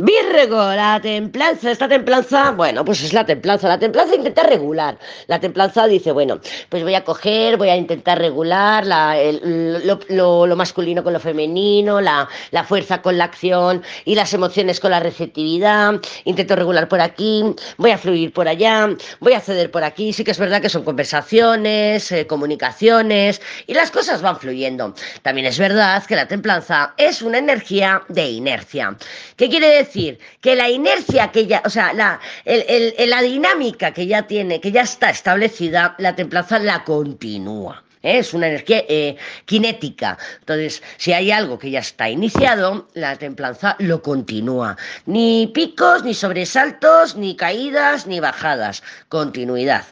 Be 0.00 0.19
La 0.32 1.00
templanza, 1.02 1.72
esta 1.72 1.88
templanza, 1.88 2.52
bueno, 2.52 2.84
pues 2.84 3.02
es 3.02 3.12
la 3.12 3.26
templanza. 3.26 3.66
La 3.66 3.80
templanza 3.80 4.14
intenta 4.14 4.44
regular. 4.44 4.96
La 5.26 5.40
templanza 5.40 5.88
dice, 5.88 6.12
bueno, 6.12 6.40
pues 6.68 6.84
voy 6.84 6.94
a 6.94 7.02
coger, 7.02 7.56
voy 7.56 7.68
a 7.68 7.76
intentar 7.76 8.16
regular 8.18 8.86
lo, 8.86 10.56
masculino 10.56 11.02
con 11.02 11.12
lo 11.12 11.18
femenino, 11.18 12.00
la, 12.00 12.28
la, 12.52 12.62
fuerza 12.62 13.02
con 13.02 13.18
la 13.18 13.24
acción 13.24 13.82
y 14.04 14.14
las 14.14 14.32
emociones 14.32 14.78
con 14.78 14.92
la 14.92 15.00
receptividad. 15.00 16.00
Intento 16.24 16.54
regular 16.54 16.86
por 16.86 17.00
aquí, 17.00 17.44
voy 17.76 17.90
a 17.90 17.98
fluir 17.98 18.32
por 18.32 18.46
allá, 18.46 18.88
voy 19.18 19.32
a 19.32 19.40
ceder 19.40 19.72
por 19.72 19.82
aquí. 19.82 20.12
Sí 20.12 20.22
que 20.22 20.30
es 20.30 20.38
verdad 20.38 20.62
que 20.62 20.68
son 20.68 20.84
conversaciones, 20.84 22.12
eh, 22.12 22.28
comunicaciones 22.28 23.42
y 23.66 23.74
las 23.74 23.90
cosas 23.90 24.22
van 24.22 24.38
fluyendo. 24.38 24.94
También 25.22 25.48
es 25.48 25.58
verdad 25.58 26.04
que 26.06 26.14
la 26.14 26.28
templanza 26.28 26.94
es 26.96 27.20
una 27.20 27.38
energía 27.38 28.04
de 28.08 28.30
inercia. 28.30 28.96
¿Qué 29.36 29.48
quiere 29.48 29.66
decir? 29.66 30.19
Que 30.40 30.56
la 30.56 30.68
inercia 30.68 31.30
que 31.32 31.46
ya, 31.46 31.62
o 31.64 31.70
sea, 31.70 31.92
la, 31.92 32.20
la 32.44 33.22
dinámica 33.22 33.92
que 33.92 34.06
ya 34.06 34.26
tiene, 34.26 34.60
que 34.60 34.72
ya 34.72 34.82
está 34.82 35.10
establecida, 35.10 35.94
la 35.98 36.14
templanza 36.16 36.58
la 36.58 36.84
continúa. 36.84 37.82
Es 38.02 38.34
una 38.34 38.48
energía 38.48 38.84
eh, 38.88 39.16
cinética. 39.48 40.18
Entonces, 40.40 40.82
si 40.96 41.12
hay 41.12 41.30
algo 41.30 41.58
que 41.58 41.70
ya 41.70 41.80
está 41.80 42.08
iniciado, 42.08 42.88
la 42.94 43.16
templanza 43.16 43.76
lo 43.78 44.02
continúa. 44.02 44.76
Ni 45.06 45.48
picos, 45.48 46.04
ni 46.04 46.14
sobresaltos, 46.14 47.16
ni 47.16 47.36
caídas, 47.36 48.06
ni 48.06 48.20
bajadas. 48.20 48.82
Continuidad. 49.08 49.84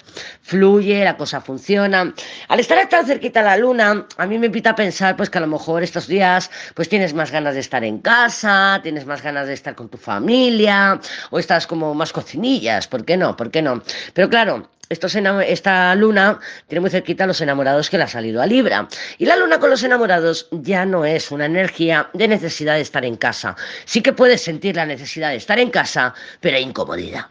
Fluye, 0.42 1.04
la 1.04 1.16
cosa 1.16 1.40
funciona. 1.40 2.14
Al 2.48 2.60
estar 2.60 2.88
tan 2.88 3.06
cerquita 3.06 3.40
a 3.40 3.42
la 3.42 3.56
luna, 3.56 4.06
a 4.16 4.26
mí 4.26 4.38
me 4.38 4.46
invita 4.46 4.70
a 4.70 4.74
pensar 4.74 5.16
pues 5.16 5.28
que 5.28 5.38
a 5.38 5.42
lo 5.42 5.46
mejor 5.46 5.82
estos 5.82 6.06
días 6.06 6.50
pues 6.74 6.88
tienes 6.88 7.12
más 7.12 7.30
ganas 7.30 7.54
de 7.54 7.60
estar 7.60 7.84
en 7.84 7.98
casa, 7.98 8.80
tienes 8.82 9.04
más 9.04 9.22
ganas 9.22 9.46
de 9.46 9.54
estar 9.54 9.74
con 9.74 9.88
tu 9.88 9.98
familia, 9.98 11.00
o 11.30 11.38
estás 11.38 11.66
como 11.66 11.94
más 11.94 12.12
cocinillas, 12.12 12.86
¿por 12.88 13.04
qué 13.04 13.16
no? 13.16 13.36
¿Por 13.36 13.50
qué 13.50 13.62
no? 13.62 13.82
Pero 14.14 14.28
claro, 14.28 14.68
esta 14.88 15.94
luna 15.94 16.38
tiene 16.66 16.80
muy 16.80 16.90
cerquita 16.90 17.24
a 17.24 17.26
los 17.26 17.40
enamorados 17.40 17.90
que 17.90 17.98
le 17.98 18.04
ha 18.04 18.08
salido 18.08 18.40
a 18.40 18.46
Libra. 18.46 18.88
Y 19.18 19.26
la 19.26 19.36
luna 19.36 19.58
con 19.58 19.70
los 19.70 19.82
enamorados 19.82 20.48
ya 20.50 20.84
no 20.86 21.04
es 21.04 21.30
una 21.30 21.46
energía 21.46 22.08
de 22.14 22.28
necesidad 22.28 22.74
de 22.74 22.80
estar 22.82 23.04
en 23.04 23.16
casa. 23.16 23.56
Sí 23.84 24.02
que 24.02 24.12
puedes 24.12 24.42
sentir 24.42 24.76
la 24.76 24.86
necesidad 24.86 25.30
de 25.30 25.36
estar 25.36 25.58
en 25.58 25.70
casa, 25.70 26.14
pero 26.40 26.56
hay 26.56 26.62
incomodidad. 26.62 27.26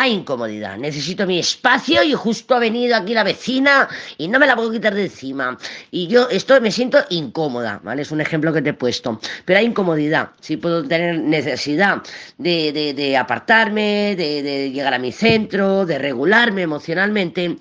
Hay 0.00 0.12
incomodidad. 0.12 0.76
Necesito 0.76 1.26
mi 1.26 1.40
espacio 1.40 2.04
y 2.04 2.12
justo 2.12 2.54
ha 2.54 2.60
venido 2.60 2.94
aquí 2.94 3.14
la 3.14 3.24
vecina 3.24 3.88
y 4.16 4.28
no 4.28 4.38
me 4.38 4.46
la 4.46 4.54
puedo 4.54 4.70
quitar 4.70 4.94
de 4.94 5.06
encima. 5.06 5.58
Y 5.90 6.06
yo 6.06 6.28
esto 6.30 6.60
me 6.60 6.70
siento 6.70 6.98
incómoda, 7.10 7.80
¿vale? 7.82 8.02
Es 8.02 8.12
un 8.12 8.20
ejemplo 8.20 8.52
que 8.52 8.62
te 8.62 8.70
he 8.70 8.74
puesto. 8.74 9.20
Pero 9.44 9.58
hay 9.58 9.66
incomodidad. 9.66 10.30
Sí 10.38 10.56
puedo 10.56 10.86
tener 10.86 11.18
necesidad 11.18 12.00
de, 12.36 13.16
apartarme, 13.18 14.14
de, 14.16 14.44
de 14.44 14.70
llegar 14.70 14.94
a 14.94 15.00
mi 15.00 15.10
centro, 15.10 15.84
de 15.84 15.98
regularme 15.98 16.62
emocionalmente 16.62 17.58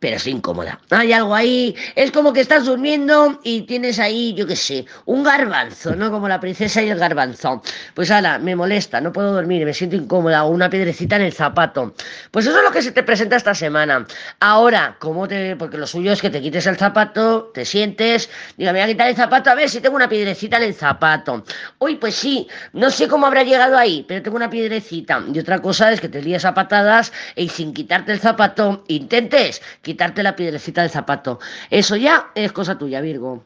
pero 0.00 0.16
es 0.16 0.26
incómoda. 0.26 0.80
Hay 0.90 1.12
algo 1.12 1.34
ahí, 1.34 1.74
es 1.94 2.12
como 2.12 2.32
que 2.32 2.40
estás 2.40 2.66
durmiendo 2.66 3.40
y 3.42 3.62
tienes 3.62 3.98
ahí, 3.98 4.34
yo 4.34 4.46
qué 4.46 4.56
sé, 4.56 4.86
un 5.06 5.22
garbanzo, 5.24 5.96
¿no? 5.96 6.10
Como 6.10 6.28
la 6.28 6.40
princesa 6.40 6.82
y 6.82 6.90
el 6.90 6.98
garbanzo. 6.98 7.62
Pues 7.94 8.10
ahora, 8.10 8.38
me 8.38 8.54
molesta, 8.54 9.00
no 9.00 9.12
puedo 9.12 9.32
dormir, 9.32 9.64
me 9.64 9.74
siento 9.74 9.96
incómoda, 9.96 10.44
o 10.44 10.50
una 10.50 10.70
piedrecita 10.70 11.16
en 11.16 11.22
el 11.22 11.32
zapato. 11.32 11.94
Pues 12.30 12.46
eso 12.46 12.58
es 12.58 12.64
lo 12.64 12.70
que 12.70 12.82
se 12.82 12.92
te 12.92 13.02
presenta 13.02 13.36
esta 13.36 13.54
semana. 13.54 14.06
Ahora, 14.40 14.96
¿cómo 14.98 15.26
te...? 15.26 15.56
Porque 15.56 15.78
lo 15.78 15.86
suyo 15.86 16.12
es 16.12 16.22
que 16.22 16.30
te 16.30 16.40
quites 16.40 16.66
el 16.66 16.76
zapato, 16.76 17.50
te 17.52 17.64
sientes, 17.64 18.30
diga, 18.56 18.72
me 18.72 18.78
voy 18.80 18.84
a 18.84 18.92
quitar 18.92 19.08
el 19.08 19.16
zapato, 19.16 19.50
a 19.50 19.54
ver 19.54 19.68
si 19.68 19.80
tengo 19.80 19.96
una 19.96 20.08
piedrecita 20.08 20.58
en 20.58 20.64
el 20.64 20.74
zapato. 20.74 21.44
Uy, 21.78 21.96
pues 21.96 22.14
sí, 22.14 22.46
no 22.72 22.90
sé 22.90 23.08
cómo 23.08 23.26
habrá 23.26 23.42
llegado 23.42 23.76
ahí, 23.76 24.04
pero 24.06 24.22
tengo 24.22 24.36
una 24.36 24.50
piedrecita. 24.50 25.22
Y 25.32 25.38
otra 25.38 25.60
cosa 25.60 25.90
es 25.90 26.00
que 26.00 26.08
te 26.08 26.22
líes 26.22 26.44
a 26.44 26.54
patadas 26.54 27.12
y 27.34 27.48
sin 27.48 27.72
quitarte 27.74 28.12
el 28.12 28.20
zapato, 28.20 28.84
intentes 28.88 29.60
quitarte 29.88 30.22
la 30.22 30.36
piedrecita 30.36 30.82
del 30.82 30.90
zapato. 30.90 31.38
Eso 31.70 31.96
ya 31.96 32.30
es 32.34 32.52
cosa 32.52 32.76
tuya, 32.76 33.00
Virgo. 33.00 33.36